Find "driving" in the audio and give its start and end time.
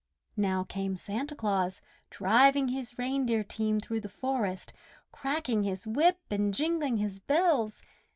2.09-2.69